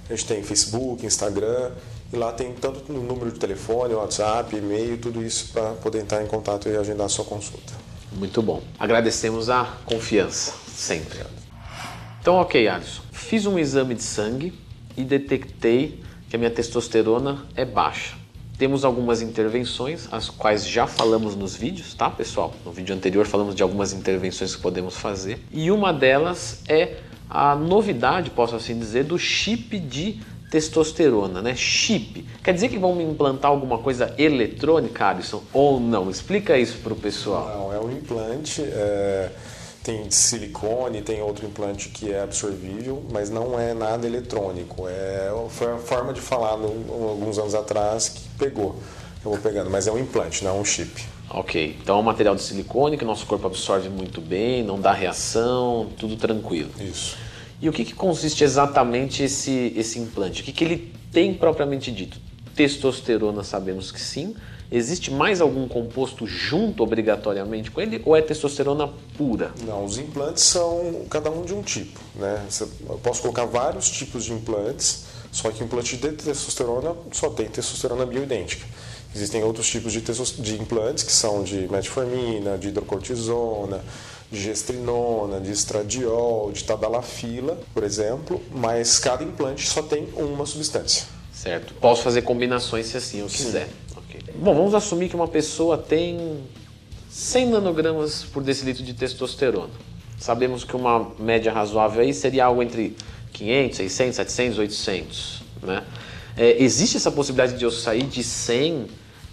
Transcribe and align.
a 0.09 0.13
gente 0.13 0.25
tem 0.27 0.43
Facebook, 0.43 1.07
Instagram, 1.07 1.71
e 2.13 2.15
lá 2.15 2.31
tem 2.31 2.53
tanto 2.53 2.93
número 2.93 3.31
de 3.31 3.39
telefone, 3.39 3.95
WhatsApp, 3.95 4.55
e-mail, 4.55 4.99
tudo 4.99 5.23
isso 5.23 5.51
para 5.51 5.71
poder 5.71 6.01
entrar 6.01 6.23
em 6.23 6.27
contato 6.27 6.69
e 6.69 6.77
agendar 6.77 7.07
a 7.07 7.09
sua 7.09 7.25
consulta. 7.25 7.96
Muito 8.11 8.41
bom. 8.41 8.61
Agradecemos 8.79 9.49
a 9.49 9.65
confiança, 9.85 10.53
sempre. 10.67 11.19
Então, 12.21 12.35
ok, 12.35 12.67
Alisson. 12.67 13.01
Fiz 13.11 13.45
um 13.45 13.57
exame 13.59 13.95
de 13.95 14.03
sangue 14.03 14.53
e 14.95 15.03
detectei 15.03 16.01
que 16.29 16.35
a 16.35 16.39
minha 16.39 16.51
testosterona 16.51 17.45
é 17.55 17.63
baixa. 17.65 18.15
Temos 18.57 18.83
algumas 18.83 19.21
intervenções, 19.21 20.07
as 20.11 20.29
quais 20.29 20.67
já 20.67 20.87
falamos 20.87 21.35
nos 21.35 21.55
vídeos, 21.55 21.93
tá, 21.93 22.09
pessoal? 22.09 22.53
No 22.65 22.71
vídeo 22.71 22.95
anterior 22.95 23.25
falamos 23.27 23.53
de 23.53 23.61
algumas 23.61 23.93
intervenções 23.93 24.55
que 24.55 24.61
podemos 24.61 24.97
fazer. 24.97 25.39
E 25.51 25.69
uma 25.69 25.93
delas 25.93 26.63
é 26.67 26.97
a 27.29 27.55
novidade, 27.55 28.31
posso 28.31 28.55
assim 28.55 28.79
dizer, 28.79 29.03
do 29.03 29.17
chip 29.19 29.77
de 29.79 30.19
testosterona, 30.49 31.41
né? 31.41 31.55
Chip. 31.55 32.25
Quer 32.43 32.53
dizer 32.53 32.69
que 32.69 32.79
vão 32.79 32.95
me 32.95 33.03
implantar 33.03 33.51
alguma 33.51 33.77
coisa 33.77 34.15
eletrônica, 34.17 35.05
Alisson? 35.05 35.43
Ou 35.53 35.79
não? 35.79 36.09
Explica 36.09 36.57
isso 36.57 36.79
para 36.79 36.93
o 36.93 36.95
pessoal. 36.95 37.47
Não, 37.47 37.73
um 37.87 37.97
implante. 37.97 38.61
É... 38.61 39.29
Tem 39.83 40.11
silicone, 40.11 41.01
tem 41.01 41.21
outro 41.21 41.45
implante 41.45 41.87
que 41.87 42.11
é 42.11 42.21
absorvível, 42.21 43.05
mas 43.09 43.29
não 43.29 43.57
é 43.57 43.73
nada 43.73 44.05
eletrônico. 44.05 44.87
É... 44.87 45.31
Foi 45.49 45.71
a 45.71 45.77
forma 45.77 46.13
de 46.13 46.21
falar 46.21 46.57
no... 46.57 46.67
alguns 47.09 47.37
anos 47.37 47.55
atrás 47.55 48.09
que 48.09 48.21
pegou. 48.37 48.75
Eu 49.23 49.31
vou 49.31 49.39
pegando, 49.39 49.69
mas 49.69 49.87
é 49.87 49.91
um 49.91 49.97
implante, 49.97 50.43
não 50.43 50.57
é 50.57 50.59
um 50.59 50.65
chip. 50.65 51.03
Ok, 51.29 51.77
então 51.81 51.97
é 51.97 51.99
um 51.99 52.03
material 52.03 52.35
de 52.35 52.41
silicone 52.41 52.97
que 52.97 53.03
o 53.03 53.07
nosso 53.07 53.25
corpo 53.25 53.47
absorve 53.47 53.89
muito 53.89 54.21
bem, 54.21 54.63
não 54.63 54.79
dá 54.79 54.93
reação, 54.93 55.89
tudo 55.97 56.15
tranquilo. 56.15 56.69
Isso. 56.79 57.17
E 57.59 57.67
o 57.67 57.73
que, 57.73 57.83
que 57.83 57.93
consiste 57.93 58.43
exatamente 58.43 59.23
esse, 59.23 59.73
esse 59.75 59.99
implante? 59.99 60.41
O 60.41 60.45
que, 60.45 60.51
que 60.51 60.63
ele 60.63 60.93
tem 61.11 61.33
propriamente 61.33 61.91
dito? 61.91 62.19
Testosterona, 62.55 63.43
sabemos 63.43 63.91
que 63.91 63.99
sim. 63.99 64.35
Existe 64.69 65.11
mais 65.11 65.39
algum 65.39 65.67
composto 65.67 66.27
junto 66.27 66.83
obrigatoriamente 66.83 67.71
com 67.71 67.79
ele 67.79 68.01
ou 68.05 68.15
é 68.15 68.21
testosterona 68.21 68.89
pura? 69.17 69.51
Não, 69.65 69.85
os 69.85 69.97
implantes 69.97 70.43
são 70.43 71.05
cada 71.09 71.31
um 71.31 71.43
de 71.43 71.53
um 71.53 71.61
tipo. 71.61 71.99
Né? 72.15 72.45
Eu 72.89 72.97
posso 72.97 73.21
colocar 73.21 73.45
vários 73.45 73.89
tipos 73.89 74.25
de 74.25 74.33
implantes, 74.33 75.05
só 75.31 75.49
que 75.51 75.63
implante 75.63 75.95
de 75.95 76.11
testosterona 76.11 76.93
só 77.13 77.29
tem 77.29 77.47
testosterona 77.47 78.05
bioidêntica. 78.05 78.65
Existem 79.15 79.41
outros 79.41 79.69
tipos 79.69 79.93
de, 79.93 80.01
de 80.01 80.61
implantes 80.61 81.03
que 81.03 81.13
são 81.13 81.43
de 81.43 81.67
metformina, 81.69 82.57
de 82.57 82.67
hidrocortisona, 82.67 83.81
de 84.29 84.41
gestrinona, 84.41 85.39
de 85.39 85.51
estradiol, 85.51 86.51
de 86.51 86.65
tadalafila, 86.65 87.57
por 87.73 87.83
exemplo, 87.83 88.43
mas 88.51 88.99
cada 88.99 89.23
implante 89.23 89.65
só 89.65 89.81
tem 89.81 90.09
uma 90.13 90.45
substância. 90.45 91.05
Certo. 91.33 91.73
Posso 91.75 92.03
fazer 92.03 92.23
combinações 92.23 92.87
se 92.87 92.97
assim 92.97 93.19
eu 93.21 93.29
Sim. 93.29 93.45
quiser. 93.45 93.69
Bom, 94.39 94.53
vamos 94.53 94.75
assumir 94.75 95.09
que 95.09 95.15
uma 95.15 95.27
pessoa 95.27 95.79
tem 95.79 96.43
100 97.09 97.47
nanogramas 97.47 98.23
por 98.23 98.43
decilitro 98.43 98.83
de 98.83 98.93
testosterona. 98.93 99.73
Sabemos 100.19 100.63
que 100.63 100.75
uma 100.75 101.11
média 101.17 101.51
razoável 101.51 102.03
aí 102.03 102.13
seria 102.13 102.45
algo 102.45 102.61
entre 102.61 102.95
500, 103.33 103.77
600, 103.77 104.15
700, 104.15 104.59
800, 104.59 105.43
né? 105.63 105.83
É, 106.37 106.61
existe 106.61 106.97
essa 106.97 107.09
possibilidade 107.09 107.57
de 107.57 107.65
eu 107.65 107.71
sair 107.71 108.03
de 108.03 108.23
100 108.23 108.85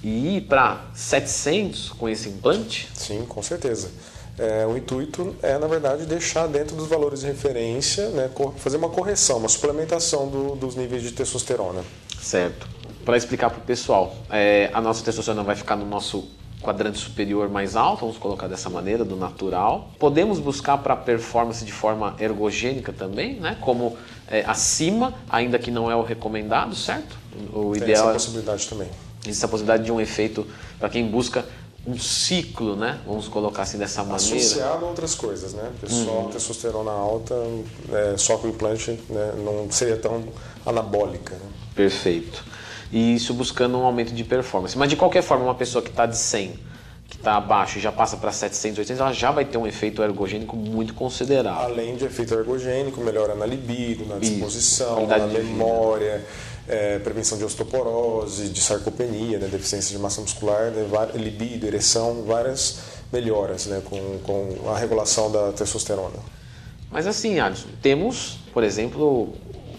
e 0.03 0.37
ir 0.37 0.41
para 0.43 0.87
700 0.94 1.91
com 1.91 2.09
esse 2.09 2.31
implante? 2.31 2.88
Sim, 2.94 3.26
com 3.28 3.43
certeza. 3.43 3.91
É, 4.38 4.66
o 4.66 4.75
intuito 4.75 5.37
é, 5.43 5.59
na 5.59 5.66
verdade, 5.66 6.06
deixar 6.06 6.47
dentro 6.47 6.75
dos 6.75 6.88
valores 6.88 7.20
de 7.20 7.26
referência, 7.26 8.09
né, 8.09 8.31
fazer 8.56 8.78
uma 8.78 8.88
correção, 8.88 9.37
uma 9.37 9.50
suplementação 9.50 10.28
do, 10.28 10.56
dos 10.56 10.75
níveis 10.75 11.03
de 11.03 11.12
testosterona. 11.12 11.84
Certo. 12.22 12.66
Para 13.04 13.16
explicar 13.16 13.50
para 13.50 13.59
o 13.59 13.62
pessoal, 13.62 14.15
é, 14.31 14.70
a 14.72 14.81
nossa 14.81 15.04
testosterona 15.04 15.42
vai 15.42 15.56
ficar 15.56 15.76
no 15.76 15.84
nosso 15.84 16.28
quadrante 16.65 16.98
superior 16.98 17.50
mais 17.50 17.76
alto, 17.76 18.00
vamos 18.00 18.16
colocar 18.16 18.48
dessa 18.48 18.70
maneira, 18.70 19.04
do 19.04 19.16
natural. 19.16 19.91
Podemos 19.98 20.38
buscar 20.38 20.78
para 20.78 20.97
performance 20.97 21.62
de 21.62 21.72
forma 21.72 22.16
ergogênica 22.19 22.93
também, 22.93 23.34
né? 23.34 23.59
como 23.60 23.97
é, 24.26 24.43
acima, 24.47 25.12
ainda 25.28 25.59
que 25.59 25.70
não 25.70 25.91
é 25.91 25.94
o 25.94 26.03
recomendado, 26.03 26.75
certo? 26.75 27.19
O 27.53 27.72
Tem 27.72 27.82
ideal 27.82 28.04
essa 28.04 28.10
é 28.10 28.12
possibilidade 28.14 28.66
também. 28.66 28.88
Existe 29.26 29.44
a 29.44 29.48
possibilidade 29.48 29.84
de 29.84 29.93
um 29.93 30.00
efeito 30.00 30.47
para 30.78 30.88
quem 30.88 31.06
busca 31.06 31.44
um 31.87 31.98
ciclo, 31.98 32.76
né? 32.76 32.98
Vamos 33.06 33.28
colocar 33.28 33.62
assim 33.62 33.76
dessa 33.76 34.03
maneira. 34.03 34.37
Associado 34.37 34.87
a 34.87 34.88
outras 34.88 35.14
coisas, 35.14 35.53
né? 35.53 35.70
Pessoal, 35.81 36.25
uhum. 36.25 36.31
testosterona 36.31 36.91
alta, 36.91 37.34
é, 37.93 38.14
só 38.16 38.38
com 38.38 38.48
implante 38.48 38.98
né, 39.10 39.34
não 39.37 39.70
seria 39.70 39.97
tão 39.97 40.25
anabólica. 40.64 41.34
Né? 41.34 41.47
Perfeito. 41.75 42.43
E 42.92 43.14
isso 43.14 43.34
buscando 43.34 43.78
um 43.78 43.84
aumento 43.84 44.12
de 44.12 44.24
performance. 44.24 44.76
Mas 44.76 44.88
de 44.88 44.96
qualquer 44.96 45.22
forma, 45.22 45.44
uma 45.44 45.54
pessoa 45.54 45.82
que 45.82 45.90
está 45.90 46.06
de 46.06 46.16
100, 46.16 46.54
que 47.08 47.16
está 47.16 47.36
abaixo 47.36 47.78
e 47.78 47.80
já 47.80 47.92
passa 47.92 48.16
para 48.16 48.32
700, 48.32 48.78
800, 48.78 49.00
ela 49.00 49.12
já 49.12 49.30
vai 49.30 49.44
ter 49.44 49.58
um 49.58 49.66
efeito 49.66 50.02
ergogênico 50.02 50.56
muito 50.56 50.94
considerável. 50.94 51.62
Além 51.62 51.96
de 51.96 52.04
efeito 52.04 52.34
ergogênico, 52.34 53.00
melhora 53.00 53.34
na 53.34 53.46
libido, 53.46 54.06
na 54.06 54.18
disposição, 54.18 55.00
isso, 55.00 55.06
na 55.08 55.26
memória. 55.26 56.24
É, 56.66 56.98
prevenção 56.98 57.36
de 57.36 57.44
osteoporose, 57.44 58.48
de 58.48 58.58
sarcopenia, 58.58 59.38
né, 59.38 59.48
deficiência 59.48 59.94
de 59.94 60.02
massa 60.02 60.22
muscular, 60.22 60.70
né, 60.70 60.86
libido, 61.14 61.66
ereção, 61.66 62.24
várias 62.26 62.78
melhoras 63.12 63.66
né, 63.66 63.82
com, 63.84 64.18
com 64.22 64.70
a 64.70 64.78
regulação 64.78 65.30
da 65.30 65.52
testosterona. 65.52 66.16
Mas 66.90 67.06
assim, 67.06 67.38
Alisson, 67.38 67.68
temos, 67.82 68.38
por 68.52 68.62
exemplo, 68.62 69.34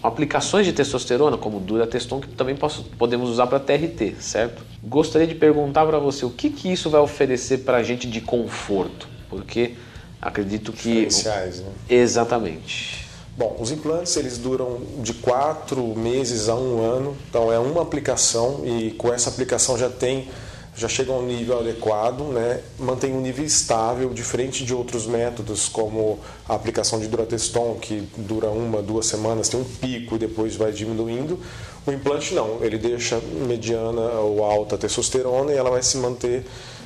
aplicações 0.06 0.66
de 0.66 0.72
testosterona, 0.72 1.36
como 1.36 1.60
Durateston, 1.60 2.20
que 2.20 2.28
também 2.28 2.56
posso, 2.56 2.84
podemos 2.98 3.28
usar 3.30 3.46
para 3.46 3.58
TRT, 3.58 4.16
certo? 4.20 4.62
Gostaria 4.82 5.26
de 5.26 5.34
perguntar 5.34 5.86
para 5.86 5.98
você 5.98 6.24
o 6.24 6.30
que, 6.30 6.50
que 6.50 6.72
isso 6.72 6.88
vai 6.88 7.00
oferecer 7.00 7.58
para 7.58 7.78
a 7.78 7.82
gente 7.82 8.06
de 8.06 8.20
conforto, 8.20 9.08
porque 9.28 9.74
acredito 10.20 10.72
que... 10.72 11.06
Diferenciais, 11.06 11.60
né? 11.60 11.70
Exatamente. 11.88 13.06
Bom, 13.36 13.56
os 13.60 13.70
implantes 13.70 14.16
eles 14.16 14.38
duram 14.38 14.80
de 15.00 15.12
quatro 15.12 15.82
meses 15.94 16.48
a 16.48 16.54
um 16.54 16.82
ano, 16.82 17.16
então 17.28 17.52
é 17.52 17.58
uma 17.58 17.82
aplicação 17.82 18.62
e 18.64 18.92
com 18.92 19.12
essa 19.12 19.28
aplicação 19.28 19.76
já 19.76 19.90
tem 19.90 20.28
já 20.76 20.88
chega 20.88 21.10
a 21.10 21.16
um 21.16 21.24
nível 21.24 21.58
adequado, 21.58 22.20
né? 22.24 22.60
mantém 22.78 23.14
um 23.14 23.20
nível 23.20 23.44
estável, 23.44 24.12
diferente 24.12 24.62
de 24.62 24.74
outros 24.74 25.06
métodos, 25.06 25.68
como 25.68 26.18
a 26.46 26.54
aplicação 26.54 27.00
de 27.00 27.08
Durateston, 27.08 27.76
que 27.80 28.06
dura 28.18 28.50
uma, 28.50 28.82
duas 28.82 29.06
semanas, 29.06 29.48
tem 29.48 29.58
um 29.58 29.64
pico 29.64 30.16
e 30.16 30.18
depois 30.18 30.54
vai 30.54 30.72
diminuindo. 30.72 31.40
O 31.86 31.92
implante 31.92 32.34
não, 32.34 32.62
ele 32.62 32.76
deixa 32.76 33.18
mediana 33.46 34.02
ou 34.20 34.44
alta 34.44 34.76
testosterona 34.76 35.52
e 35.52 35.56
ela 35.56 35.70
vai 35.70 35.82
se 35.82 35.96
manter 35.96 36.44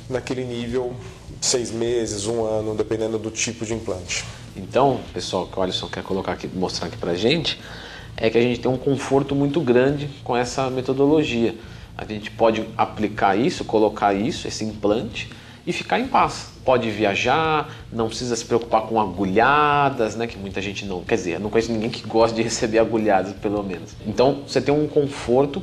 naquele 0.09 0.45
nível 0.45 0.93
seis 1.41 1.69
meses, 1.69 2.27
um 2.27 2.45
ano, 2.45 2.75
dependendo 2.75 3.19
do 3.19 3.29
tipo 3.29 3.65
de 3.65 3.73
implante. 3.73 4.23
Então, 4.55 5.01
pessoal, 5.13 5.47
que 5.47 5.59
o 5.59 5.61
Alisson 5.61 5.87
quer 5.87 6.03
colocar 6.03 6.33
aqui, 6.33 6.47
mostrar 6.47 6.87
aqui 6.87 6.97
pra 6.97 7.13
gente, 7.13 7.59
é 8.15 8.29
que 8.29 8.37
a 8.37 8.41
gente 8.41 8.59
tem 8.59 8.71
um 8.71 8.77
conforto 8.77 9.35
muito 9.35 9.59
grande 9.59 10.09
com 10.23 10.37
essa 10.37 10.69
metodologia. 10.69 11.55
A 11.97 12.05
gente 12.05 12.31
pode 12.31 12.65
aplicar 12.77 13.35
isso, 13.35 13.63
colocar 13.65 14.13
isso, 14.13 14.47
esse 14.47 14.63
implante, 14.63 15.29
e 15.65 15.71
ficar 15.71 15.99
em 15.99 16.07
paz. 16.07 16.51
Pode 16.65 16.89
viajar, 16.89 17.69
não 17.91 18.07
precisa 18.07 18.35
se 18.35 18.45
preocupar 18.45 18.83
com 18.83 18.99
agulhadas, 18.99 20.15
né? 20.15 20.27
Que 20.27 20.37
muita 20.37 20.61
gente 20.61 20.85
não. 20.85 21.03
Quer 21.03 21.15
dizer, 21.15 21.31
eu 21.33 21.39
não 21.39 21.49
conheço 21.49 21.71
ninguém 21.71 21.89
que 21.89 22.05
gosta 22.07 22.35
de 22.35 22.41
receber 22.43 22.79
agulhadas, 22.79 23.33
pelo 23.33 23.63
menos. 23.63 23.95
Então 24.05 24.41
você 24.47 24.61
tem 24.61 24.73
um 24.73 24.87
conforto 24.87 25.61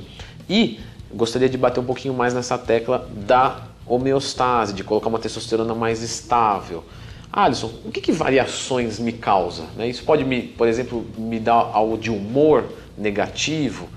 e 0.48 0.80
gostaria 1.12 1.48
de 1.48 1.56
bater 1.56 1.80
um 1.80 1.84
pouquinho 1.84 2.14
mais 2.14 2.34
nessa 2.34 2.56
tecla 2.58 3.08
da 3.26 3.62
homeostase, 3.86 4.72
de 4.72 4.84
colocar 4.84 5.08
uma 5.08 5.18
testosterona 5.18 5.74
mais 5.74 6.02
estável. 6.02 6.84
Alisson, 7.32 7.70
o 7.84 7.90
que, 7.90 8.00
que 8.00 8.12
variações 8.12 8.98
me 8.98 9.12
causa? 9.12 9.64
Né? 9.76 9.88
Isso 9.88 10.02
pode, 10.02 10.24
me, 10.24 10.42
por 10.42 10.66
exemplo, 10.66 11.06
me 11.16 11.38
dar 11.38 11.70
algo 11.72 11.96
de 11.96 12.10
humor 12.10 12.64
negativo? 12.96 13.88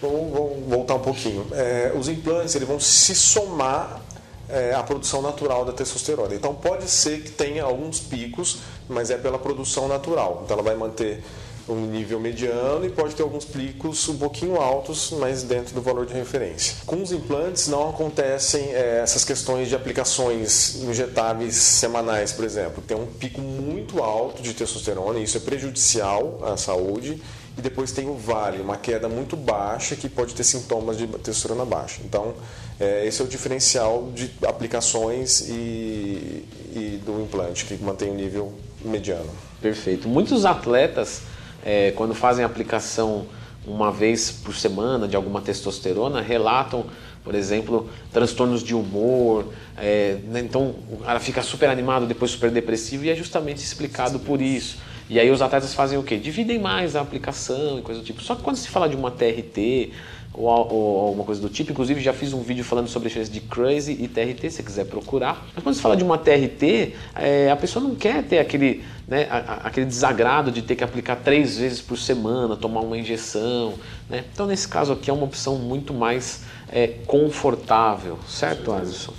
Vamos, 0.00 0.32
vamos 0.32 0.68
voltar 0.68 0.94
um 0.94 1.00
pouquinho. 1.00 1.46
É, 1.52 1.92
os 1.94 2.08
implantes 2.08 2.54
eles 2.54 2.66
vão 2.66 2.80
se 2.80 3.14
somar 3.14 4.00
é, 4.48 4.74
à 4.74 4.82
produção 4.82 5.22
natural 5.22 5.64
da 5.64 5.72
testosterona. 5.72 6.34
Então 6.34 6.54
pode 6.54 6.88
ser 6.88 7.22
que 7.22 7.30
tenha 7.30 7.64
alguns 7.64 8.00
picos, 8.00 8.58
mas 8.88 9.10
é 9.10 9.16
pela 9.16 9.38
produção 9.38 9.88
natural. 9.88 10.42
Então 10.44 10.54
ela 10.54 10.62
vai 10.62 10.74
manter 10.74 11.22
um 11.68 11.86
nível 11.86 12.18
mediano 12.18 12.84
e 12.84 12.90
pode 12.90 13.14
ter 13.14 13.22
alguns 13.22 13.44
picos 13.44 14.08
um 14.08 14.18
pouquinho 14.18 14.56
altos, 14.56 15.12
mas 15.12 15.42
dentro 15.42 15.74
do 15.74 15.80
valor 15.80 16.04
de 16.04 16.12
referência. 16.12 16.76
Com 16.84 17.00
os 17.02 17.12
implantes 17.12 17.68
não 17.68 17.90
acontecem 17.90 18.72
é, 18.72 19.00
essas 19.02 19.24
questões 19.24 19.68
de 19.68 19.76
aplicações 19.76 20.76
injetáveis 20.82 21.54
semanais, 21.54 22.32
por 22.32 22.44
exemplo. 22.44 22.82
Tem 22.82 22.96
um 22.96 23.06
pico 23.06 23.40
muito 23.40 24.02
alto 24.02 24.42
de 24.42 24.52
testosterona 24.52 25.20
e 25.20 25.24
isso 25.24 25.36
é 25.36 25.40
prejudicial 25.40 26.38
à 26.42 26.56
saúde. 26.56 27.22
E 27.58 27.60
depois 27.60 27.92
tem 27.92 28.08
o 28.08 28.14
vale, 28.14 28.60
uma 28.60 28.76
queda 28.76 29.08
muito 29.08 29.36
baixa 29.36 29.96
que 29.96 30.08
pode 30.08 30.34
ter 30.34 30.44
sintomas 30.44 30.96
de 30.96 31.06
testosterona 31.06 31.64
baixa. 31.64 32.00
Então, 32.04 32.34
é, 32.78 33.06
esse 33.06 33.20
é 33.20 33.24
o 33.24 33.28
diferencial 33.28 34.10
de 34.14 34.30
aplicações 34.46 35.42
e, 35.48 36.46
e 36.72 37.00
do 37.04 37.20
implante, 37.20 37.64
que 37.64 37.76
mantém 37.82 38.10
o 38.10 38.14
nível 38.14 38.52
mediano. 38.84 39.30
Perfeito. 39.60 40.08
Muitos 40.08 40.44
atletas 40.44 41.22
é, 41.64 41.92
quando 41.92 42.14
fazem 42.14 42.44
aplicação 42.44 43.26
uma 43.66 43.92
vez 43.92 44.30
por 44.30 44.54
semana 44.54 45.06
de 45.06 45.16
alguma 45.16 45.42
testosterona, 45.42 46.22
relatam, 46.22 46.86
por 47.22 47.34
exemplo, 47.34 47.90
transtornos 48.10 48.62
de 48.62 48.74
humor. 48.74 49.46
É, 49.76 50.18
né? 50.24 50.40
Então 50.40 50.74
cara 51.10 51.18
fica 51.18 51.42
super 51.42 51.68
animado, 51.68 52.06
depois 52.06 52.30
super 52.30 52.50
depressivo, 52.50 53.04
e 53.04 53.10
é 53.10 53.16
justamente 53.16 53.58
explicado 53.58 54.20
por 54.20 54.40
isso. 54.40 54.78
E 55.10 55.18
aí 55.18 55.28
os 55.28 55.42
atletas 55.42 55.74
fazem 55.74 55.98
o 55.98 56.04
quê? 56.04 56.16
Dividem 56.16 56.58
mais 56.58 56.94
a 56.94 57.00
aplicação 57.00 57.80
e 57.80 57.82
coisa 57.82 58.00
do 58.00 58.06
tipo. 58.06 58.22
Só 58.22 58.36
que 58.36 58.42
quando 58.42 58.56
se 58.56 58.68
fala 58.68 58.88
de 58.88 58.94
uma 58.94 59.10
TRT 59.10 59.90
ou, 60.32 60.46
ou, 60.46 61.06
alguma 61.08 61.24
coisa 61.24 61.40
do 61.40 61.48
tipo. 61.48 61.72
Inclusive, 61.72 62.00
já 62.00 62.12
fiz 62.12 62.32
um 62.32 62.42
vídeo 62.42 62.64
falando 62.64 62.88
sobre 62.88 63.06
a 63.06 63.08
diferença 63.08 63.32
de 63.32 63.40
Crazy 63.40 63.96
e 64.00 64.06
TRT, 64.06 64.50
se 64.50 64.56
você 64.56 64.62
quiser 64.62 64.84
procurar. 64.86 65.44
Mas 65.52 65.64
quando 65.64 65.74
se 65.74 65.80
fala 65.80 65.96
de 65.96 66.04
uma 66.04 66.16
TRT, 66.16 66.94
é, 67.16 67.50
a 67.50 67.56
pessoa 67.56 67.84
não 67.84 67.96
quer 67.96 68.22
ter 68.22 68.38
aquele, 68.38 68.84
né, 69.08 69.26
aquele 69.64 69.86
desagrado 69.86 70.52
de 70.52 70.62
ter 70.62 70.76
que 70.76 70.84
aplicar 70.84 71.16
três 71.16 71.58
vezes 71.58 71.80
por 71.80 71.98
semana, 71.98 72.56
tomar 72.56 72.80
uma 72.80 72.96
injeção. 72.96 73.74
Né? 74.08 74.24
Então, 74.32 74.46
nesse 74.46 74.68
caso 74.68 74.92
aqui, 74.92 75.10
é 75.10 75.12
uma 75.12 75.24
opção 75.24 75.56
muito 75.56 75.92
mais 75.92 76.44
é, 76.70 76.86
confortável, 77.06 78.18
certo, 78.28 78.72
Alisson? 78.72 79.12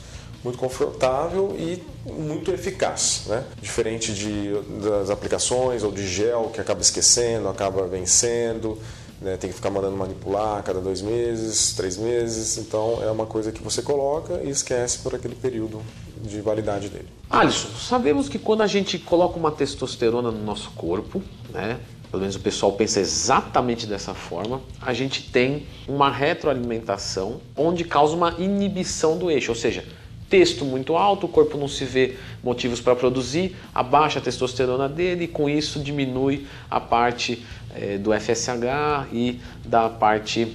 Muito 0.43 0.57
confortável 0.57 1.55
e 1.57 1.81
muito 2.05 2.51
eficaz, 2.51 3.23
né? 3.27 3.43
Diferente 3.61 4.13
de, 4.13 4.53
das 4.81 5.09
aplicações 5.09 5.83
ou 5.83 5.91
de 5.91 6.07
gel 6.07 6.49
que 6.53 6.59
acaba 6.59 6.81
esquecendo, 6.81 7.47
acaba 7.47 7.85
vencendo 7.85 8.77
né, 9.21 9.37
tem 9.37 9.49
que 9.51 9.55
ficar 9.55 9.69
mandando 9.69 9.95
manipular 9.95 10.57
a 10.57 10.63
cada 10.63 10.81
dois 10.81 11.01
meses, 11.01 11.73
três 11.73 11.95
meses. 11.95 12.57
Então 12.57 12.99
é 13.03 13.11
uma 13.11 13.27
coisa 13.27 13.51
que 13.51 13.61
você 13.61 13.81
coloca 13.81 14.41
e 14.43 14.49
esquece 14.49 14.97
por 14.99 15.13
aquele 15.13 15.35
período 15.35 15.81
de 16.21 16.41
validade 16.41 16.89
dele. 16.89 17.07
Alisson, 17.29 17.69
sabemos 17.79 18.27
que 18.27 18.39
quando 18.39 18.61
a 18.61 18.67
gente 18.67 18.97
coloca 18.97 19.37
uma 19.37 19.51
testosterona 19.51 20.31
no 20.31 20.43
nosso 20.43 20.71
corpo, 20.71 21.21
né, 21.49 21.79
pelo 22.09 22.21
menos 22.21 22.35
o 22.35 22.39
pessoal 22.39 22.73
pensa 22.73 22.99
exatamente 22.99 23.85
dessa 23.85 24.13
forma, 24.13 24.61
a 24.81 24.93
gente 24.93 25.31
tem 25.31 25.65
uma 25.87 26.11
retroalimentação 26.11 27.39
onde 27.55 27.85
causa 27.85 28.15
uma 28.15 28.35
inibição 28.37 29.17
do 29.17 29.31
eixo, 29.31 29.51
ou 29.51 29.55
seja, 29.55 29.85
texto 30.31 30.65
muito 30.65 30.95
alto, 30.95 31.27
o 31.27 31.29
corpo 31.29 31.57
não 31.57 31.67
se 31.67 31.85
vê 31.85 32.15
motivos 32.41 32.79
para 32.79 32.95
produzir, 32.95 33.55
abaixa 33.75 34.17
a 34.17 34.21
testosterona 34.21 34.89
dele 34.89 35.25
e 35.25 35.27
com 35.27 35.47
isso 35.49 35.79
diminui 35.79 36.47
a 36.69 36.79
parte 36.79 37.45
é, 37.75 37.97
do 37.97 38.11
FSH 38.11 39.11
e 39.11 39.39
da 39.65 39.89
parte 39.89 40.47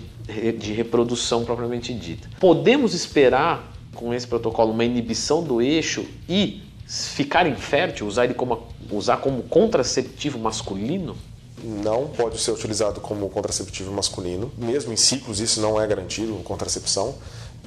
de 0.59 0.73
reprodução 0.73 1.45
propriamente 1.45 1.95
dita. 1.95 2.29
Podemos 2.41 2.95
esperar 2.95 3.73
com 3.95 4.13
esse 4.13 4.27
protocolo 4.27 4.73
uma 4.73 4.85
inibição 4.85 5.43
do 5.43 5.63
eixo 5.63 6.05
e 6.29 6.63
ficar 6.87 7.47
infértil, 7.47 8.07
usar 8.07 8.25
ele 8.25 8.35
como, 8.35 8.67
usar 8.91 9.19
como 9.19 9.43
contraceptivo 9.45 10.39
masculino? 10.39 11.17
Não 11.63 12.09
pode 12.09 12.39
ser 12.39 12.51
utilizado 12.51 13.01
como 13.01 13.29
contraceptivo 13.31 13.93
masculino, 13.93 14.53
mesmo 14.59 14.93
em 14.93 14.97
ciclos 14.97 15.41
isso 15.41 15.61
não 15.61 15.81
é 15.81 15.87
garantido, 15.87 16.35
contracepção 16.45 17.15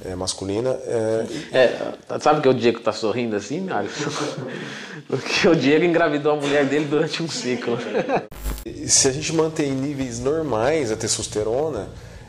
é, 0.04 0.14
masculina. 0.14 0.70
É... 0.70 1.26
É, 1.52 2.18
sabe 2.20 2.40
que 2.40 2.48
o 2.48 2.54
Diego 2.54 2.78
está 2.78 2.92
sorrindo 2.92 3.36
assim, 3.36 3.68
Alisson? 3.70 4.10
Porque 5.06 5.48
o 5.48 5.56
Diego 5.56 5.84
engravidou 5.84 6.32
a 6.32 6.36
mulher 6.36 6.64
dele 6.66 6.84
durante 6.84 7.22
um 7.22 7.28
ciclo. 7.28 7.76
Se 8.86 9.08
a 9.08 9.12
gente 9.12 9.32
mantém 9.32 9.72
níveis 9.72 10.20
normais 10.20 10.92
a 10.92 10.96
testosterona, 10.96 11.88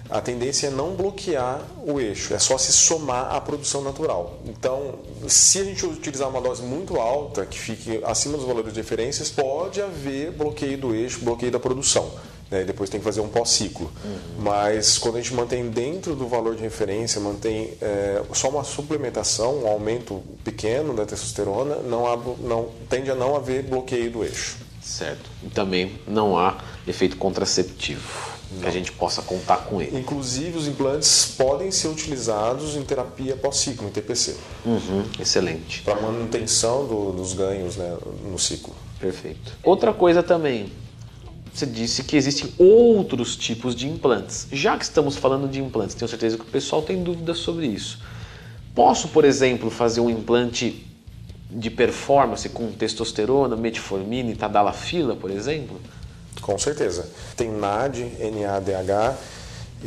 a 0.10 0.20
tendência 0.20 0.68
é 0.68 0.70
não 0.70 0.96
bloquear 0.96 1.62
o 1.86 2.00
eixo, 2.00 2.34
é 2.34 2.40
só 2.40 2.58
se 2.58 2.74
somar 2.74 3.34
à 3.34 3.40
produção 3.40 3.82
natural. 3.82 4.40
Então, 4.46 4.96
se 5.28 5.60
a 5.60 5.64
gente 5.64 5.86
utilizar 5.86 6.28
uma 6.28 6.42
dose 6.42 6.64
muito 6.64 7.00
alta, 7.00 7.46
que 7.46 7.58
fique 7.58 8.02
acima 8.04 8.36
dos 8.36 8.46
valores 8.46 8.74
de 8.74 8.82
referências, 8.82 9.30
pode 9.30 9.82
haver 9.82 10.32
bloqueio 10.32 10.78
do 10.78 10.94
eixo, 10.94 11.24
bloqueio 11.24 11.52
da 11.52 11.60
produção 11.60 12.12
né? 12.52 12.64
depois 12.66 12.90
tem 12.90 13.00
que 13.00 13.04
fazer 13.06 13.22
um 13.22 13.30
pós-ciclo. 13.30 13.90
Uhum. 14.04 14.20
Mas 14.40 14.98
quando 14.98 15.16
a 15.16 15.22
gente 15.22 15.34
mantém 15.34 15.70
dentro 15.70 16.16
do 16.16 16.28
valor 16.28 16.56
de 16.56 16.62
referência, 16.62 17.22
mantém 17.22 17.74
é, 17.82 18.22
só 18.34 18.50
uma 18.50 18.66
suplementação, 18.66 19.64
um 19.64 19.68
aumento 19.68 20.22
pequeno 20.44 20.94
da 20.94 21.06
testosterona, 21.06 21.78
não, 21.78 22.06
há, 22.06 22.18
não 22.40 22.70
tende 22.90 23.10
a 23.10 23.16
não 23.16 23.36
haver 23.36 23.64
bloqueio 23.64 24.12
do 24.12 24.24
eixo. 24.24 24.58
Certo. 24.84 25.30
E 25.44 25.50
também 25.50 26.00
não 26.06 26.38
há 26.38 26.58
efeito 26.86 27.16
contraceptivo. 27.16 28.32
Que 28.60 28.68
a 28.68 28.72
gente 28.72 28.92
possa 28.92 29.22
contar 29.22 29.60
com 29.60 29.82
ele. 29.82 29.98
Inclusive, 29.98 30.58
os 30.58 30.68
implantes 30.68 31.36
podem 31.38 31.72
ser 31.72 31.88
utilizados 31.88 32.76
em 32.76 32.84
terapia 32.84 33.34
pós-ciclo, 33.38 33.88
em 33.88 33.92
TPC. 33.92 34.36
Uhum, 34.66 35.06
excelente. 35.18 35.82
Para 35.84 36.02
manutenção 36.02 36.86
do, 36.86 37.14
dos 37.14 37.32
ganhos 37.32 37.78
né, 37.78 37.98
no 38.30 38.38
ciclo. 38.38 38.76
Perfeito. 39.00 39.54
Outra 39.64 39.94
coisa 39.94 40.22
também, 40.22 40.70
você 41.54 41.66
disse 41.66 42.04
que 42.04 42.16
existem 42.16 42.54
outros 42.58 43.36
tipos 43.36 43.76
de 43.76 43.88
implantes. 43.88 44.48
Já 44.52 44.78
que 44.78 44.86
estamos 44.86 45.18
falando 45.18 45.50
de 45.50 45.60
implantes, 45.60 45.96
tenho 45.96 46.08
certeza 46.08 46.38
que 46.38 46.44
o 46.44 46.48
pessoal 46.48 46.82
tem 46.82 47.04
dúvidas 47.04 47.40
sobre 47.40 47.68
isso. 47.68 48.00
Posso, 48.74 49.10
por 49.10 49.26
exemplo, 49.26 49.70
fazer 49.70 50.00
um 50.00 50.10
implante 50.10 50.88
de 51.50 51.70
performance 51.70 52.48
com 52.48 52.72
testosterona, 52.72 53.58
metformina 53.58 54.32
e 54.32 54.36
tadalafila, 54.36 55.16
por 55.16 55.30
exemplo? 55.30 55.80
Com 56.42 56.58
certeza. 56.58 57.10
Tem 57.36 57.52
NAD, 57.52 58.00
NADH, 58.00 59.18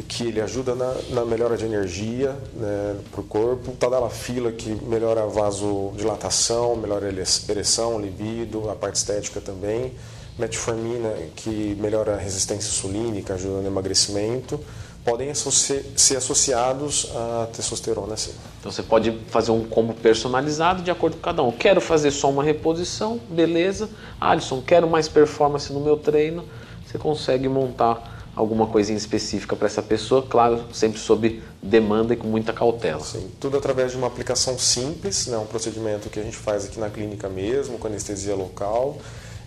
que 0.07 0.25
ele 0.25 0.43
ajuda 0.43 0.75
na, 0.75 0.95
na 1.11 1.25
melhora 1.25 1.57
de 1.57 1.65
energia 1.65 2.37
né, 2.55 2.97
para 3.11 3.23
o 3.23 3.25
corpo. 3.25 3.73
Tadalafila, 3.73 4.53
que 4.53 4.69
melhora 4.85 5.23
a 5.23 5.27
vasodilatação, 5.27 6.77
melhora 6.77 7.07
a 7.07 7.51
ereção, 7.51 7.99
libido, 7.99 8.69
a 8.69 8.77
parte 8.77 8.97
estética 8.97 9.41
também 9.41 9.93
metformina, 10.39 11.13
que 11.37 11.77
melhora 11.81 12.15
a 12.15 12.19
resistência 12.19 12.69
insulínica, 12.69 13.35
ajuda 13.35 13.61
no 13.61 13.67
emagrecimento, 13.67 14.59
podem 15.05 15.31
associ 15.31 15.85
ser 15.97 16.17
associados 16.17 17.11
à 17.15 17.47
testosterona, 17.53 18.17
sim. 18.17 18.33
Então 18.59 18.73
você 18.73 18.83
pode 18.83 19.13
fazer 19.29 19.51
um 19.51 19.65
combo 19.65 19.93
personalizado 19.93 20.83
de 20.83 20.91
acordo 20.91 21.17
com 21.17 21.23
cada 21.23 21.43
um. 21.43 21.53
Quero 21.53 21.81
fazer 21.81 22.11
só 22.11 22.31
uma 22.31 22.43
reposição, 22.43 23.21
beleza. 23.29 23.91
Alisson, 24.21 24.63
quero 24.63 24.89
mais 24.89 25.07
performance 25.07 25.73
no 25.73 25.81
meu 25.81 25.99
treino. 25.99 26.45
Você 26.87 26.97
consegue 26.97 27.49
montar 27.49 28.13
alguma 28.35 28.67
coisinha 28.67 28.97
específica 28.97 29.55
para 29.55 29.67
essa 29.67 29.83
pessoa, 29.83 30.23
claro, 30.23 30.65
sempre 30.73 30.99
sob 30.99 31.41
demanda 31.63 32.15
e 32.15 32.17
com 32.17 32.27
muita 32.27 32.53
cautela. 32.53 33.01
Sim, 33.01 33.31
tudo 33.39 33.57
através 33.57 33.93
de 33.93 33.99
uma 33.99 34.09
aplicação 34.09 34.59
simples, 34.59 35.29
né, 35.29 35.37
um 35.39 35.47
procedimento 35.47 36.09
que 36.09 36.19
a 36.19 36.23
gente 36.23 36.37
faz 36.37 36.65
aqui 36.65 36.81
na 36.81 36.91
clínica 36.91 37.29
mesmo, 37.29 37.79
com 37.79 37.87
anestesia 37.87 38.35
local 38.35 38.99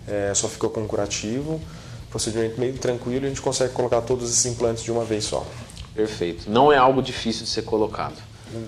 é, 0.07 0.33
só 0.33 0.47
ficou 0.47 0.69
com 0.69 0.87
curativo, 0.87 1.61
procedimento 2.09 2.59
meio 2.59 2.73
tranquilo 2.77 3.25
e 3.25 3.27
a 3.27 3.29
gente 3.29 3.41
consegue 3.41 3.73
colocar 3.73 4.01
todos 4.01 4.29
esses 4.29 4.45
implantes 4.45 4.83
de 4.83 4.91
uma 4.91 5.03
vez 5.03 5.25
só. 5.25 5.45
Perfeito. 5.93 6.49
Não 6.49 6.71
é 6.71 6.77
algo 6.77 7.01
difícil 7.01 7.43
de 7.43 7.49
ser 7.49 7.63
colocado. 7.63 8.15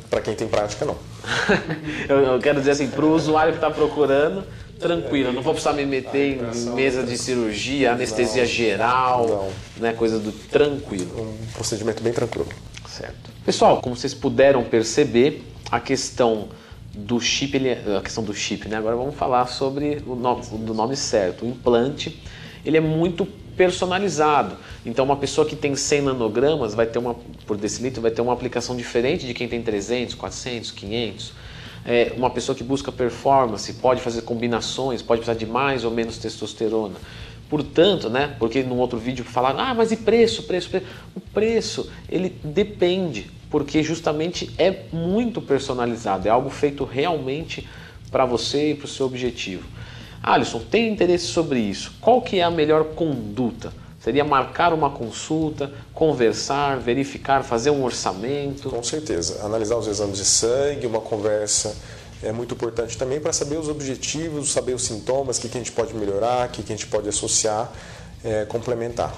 Para 0.09 0.19
quem 0.19 0.35
tem 0.35 0.47
prática, 0.47 0.85
não. 0.85 0.97
eu, 2.09 2.39
quero 2.39 2.59
dizer 2.59 2.71
assim, 2.71 2.87
para 2.87 3.05
o 3.05 3.13
usuário 3.13 3.53
que 3.53 3.57
está 3.57 3.71
procurando, 3.71 4.43
tranquilo, 4.77 5.31
não 5.31 5.41
vou 5.41 5.53
precisar 5.53 5.73
me 5.73 5.85
meter 5.85 6.37
em 6.37 6.73
mesa 6.73 7.03
de 7.03 7.17
cirurgia, 7.17 7.93
anestesia 7.93 8.41
não, 8.41 8.49
geral, 8.49 9.27
não. 9.27 9.81
Né, 9.81 9.93
coisa 9.93 10.19
do 10.19 10.31
tranquilo. 10.31 11.21
Um 11.21 11.51
procedimento 11.53 12.03
bem 12.03 12.11
tranquilo. 12.11 12.47
Certo. 12.89 13.29
Pessoal, 13.45 13.81
como 13.81 13.95
vocês 13.95 14.13
puderam 14.13 14.63
perceber, 14.63 15.43
a 15.71 15.79
questão 15.79 16.49
do 16.93 17.19
chip, 17.19 17.55
ele, 17.55 17.69
é, 17.69 17.97
a 17.97 18.01
questão 18.01 18.23
do 18.23 18.33
chip, 18.33 18.67
né? 18.67 18.77
Agora 18.77 18.95
vamos 18.95 19.15
falar 19.15 19.45
sobre 19.47 20.01
o 20.05 20.15
nome, 20.15 20.43
do 20.45 20.73
nome 20.73 20.95
certo. 20.95 21.45
O 21.45 21.49
implante, 21.49 22.21
ele 22.65 22.77
é 22.77 22.81
muito 22.81 23.25
personalizado. 23.55 24.55
Então 24.85 25.03
uma 25.03 25.17
pessoa 25.17 25.45
que 25.45 25.55
tem 25.55 25.75
100 25.75 26.01
nanogramas 26.03 26.73
vai 26.73 26.85
ter 26.85 26.97
uma 26.97 27.15
por 27.45 27.57
decilitro 27.57 28.01
vai 28.01 28.09
ter 28.09 28.21
uma 28.21 28.31
aplicação 28.31 28.75
diferente 28.75 29.27
de 29.27 29.33
quem 29.33 29.49
tem 29.49 29.61
300, 29.61 30.15
400, 30.15 30.71
500. 30.71 31.33
É, 31.85 32.13
uma 32.15 32.29
pessoa 32.29 32.55
que 32.55 32.63
busca 32.63 32.91
performance 32.91 33.73
pode 33.73 34.01
fazer 34.01 34.21
combinações, 34.21 35.01
pode 35.01 35.21
precisar 35.21 35.37
de 35.37 35.45
mais 35.45 35.83
ou 35.83 35.91
menos 35.91 36.17
testosterona. 36.17 36.95
Portanto, 37.49 38.09
né, 38.09 38.35
porque 38.37 38.61
no 38.61 38.77
outro 38.77 38.99
vídeo 38.99 39.25
falaram, 39.25 39.59
ah, 39.59 39.73
mas 39.73 39.91
e 39.91 39.97
preço, 39.97 40.43
preço, 40.43 40.69
preço? 40.69 40.85
O 41.15 41.19
preço, 41.19 41.91
ele 42.07 42.29
depende, 42.43 43.29
porque 43.49 43.81
justamente 43.83 44.53
é 44.57 44.83
muito 44.91 45.41
personalizado, 45.41 46.27
é 46.27 46.31
algo 46.31 46.49
feito 46.49 46.83
realmente 46.83 47.67
para 48.11 48.25
você 48.25 48.71
e 48.71 48.75
para 48.75 48.85
o 48.85 48.87
seu 48.87 49.05
objetivo. 49.05 49.67
Alisson, 50.21 50.59
tem 50.59 50.91
interesse 50.91 51.25
sobre 51.25 51.59
isso? 51.59 51.93
Qual 52.01 52.21
que 52.21 52.39
é 52.39 52.43
a 52.43 52.51
melhor 52.51 52.83
conduta? 52.95 53.71
Seria 53.99 54.23
marcar 54.23 54.73
uma 54.73 54.89
consulta, 54.89 55.71
conversar, 55.93 56.77
verificar, 56.77 57.43
fazer 57.43 57.69
um 57.69 57.83
orçamento? 57.83 58.69
Com 58.69 58.83
certeza. 58.83 59.43
Analisar 59.43 59.75
os 59.75 59.87
exames 59.87 60.17
de 60.17 60.25
sangue, 60.25 60.87
uma 60.87 61.01
conversa 61.01 61.75
é 62.21 62.31
muito 62.31 62.53
importante 62.53 62.97
também 62.97 63.19
para 63.19 63.31
saber 63.31 63.57
os 63.57 63.69
objetivos, 63.69 64.51
saber 64.51 64.73
os 64.73 64.83
sintomas, 64.83 65.37
o 65.37 65.41
que, 65.41 65.49
que 65.49 65.57
a 65.57 65.61
gente 65.61 65.71
pode 65.71 65.93
melhorar, 65.93 66.47
o 66.47 66.51
que, 66.51 66.63
que 66.63 66.73
a 66.73 66.75
gente 66.75 66.87
pode 66.87 67.07
associar, 67.07 67.71
é, 68.23 68.45
complementar. 68.45 69.13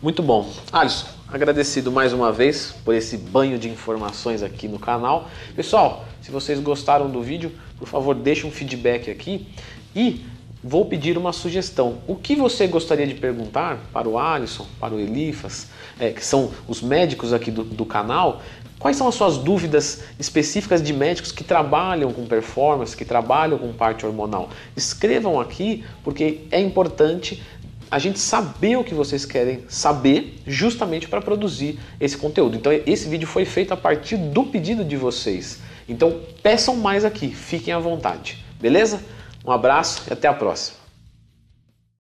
Muito 0.00 0.22
bom. 0.22 0.48
Alisson, 0.70 1.08
agradecido 1.26 1.90
mais 1.90 2.12
uma 2.12 2.30
vez 2.30 2.72
por 2.84 2.94
esse 2.94 3.16
banho 3.16 3.58
de 3.58 3.68
informações 3.68 4.44
aqui 4.44 4.68
no 4.68 4.78
canal. 4.78 5.28
Pessoal, 5.56 6.04
se 6.22 6.30
vocês 6.30 6.60
gostaram 6.60 7.10
do 7.10 7.20
vídeo, 7.20 7.50
por 7.76 7.88
favor, 7.88 8.14
deixe 8.14 8.46
um 8.46 8.50
feedback 8.52 9.10
aqui 9.10 9.48
e 9.96 10.24
vou 10.62 10.84
pedir 10.84 11.18
uma 11.18 11.32
sugestão. 11.32 11.98
O 12.06 12.14
que 12.14 12.36
você 12.36 12.68
gostaria 12.68 13.08
de 13.08 13.14
perguntar 13.14 13.80
para 13.92 14.08
o 14.08 14.16
Alisson, 14.16 14.68
para 14.78 14.94
o 14.94 15.00
Elifas, 15.00 15.66
é, 15.98 16.12
que 16.12 16.24
são 16.24 16.52
os 16.68 16.80
médicos 16.80 17.32
aqui 17.32 17.50
do, 17.50 17.64
do 17.64 17.84
canal, 17.84 18.40
Quais 18.78 18.96
são 18.96 19.08
as 19.08 19.16
suas 19.16 19.38
dúvidas 19.38 20.04
específicas 20.20 20.80
de 20.80 20.92
médicos 20.92 21.32
que 21.32 21.42
trabalham 21.42 22.12
com 22.12 22.24
performance, 22.26 22.96
que 22.96 23.04
trabalham 23.04 23.58
com 23.58 23.72
parte 23.72 24.06
hormonal? 24.06 24.50
Escrevam 24.76 25.40
aqui, 25.40 25.84
porque 26.04 26.42
é 26.52 26.60
importante 26.60 27.42
a 27.90 27.98
gente 27.98 28.18
saber 28.18 28.76
o 28.76 28.84
que 28.84 28.94
vocês 28.94 29.24
querem 29.24 29.64
saber 29.68 30.40
justamente 30.46 31.08
para 31.08 31.20
produzir 31.20 31.78
esse 32.00 32.16
conteúdo. 32.16 32.56
Então 32.56 32.72
esse 32.86 33.08
vídeo 33.08 33.26
foi 33.26 33.44
feito 33.44 33.72
a 33.72 33.76
partir 33.76 34.16
do 34.16 34.44
pedido 34.44 34.84
de 34.84 34.96
vocês. 34.96 35.60
Então 35.88 36.20
peçam 36.42 36.76
mais 36.76 37.04
aqui, 37.04 37.28
fiquem 37.28 37.72
à 37.72 37.78
vontade. 37.78 38.44
Beleza? 38.60 39.02
Um 39.44 39.50
abraço 39.50 40.02
e 40.08 40.12
até 40.12 40.28
a 40.28 40.34
próxima. 40.34 40.77